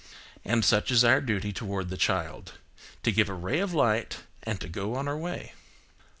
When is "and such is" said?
0.43-1.03